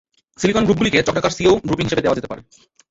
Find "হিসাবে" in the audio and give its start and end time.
1.87-2.03